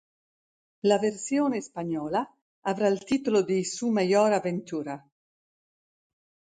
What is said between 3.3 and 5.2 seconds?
di Su mayor aventura.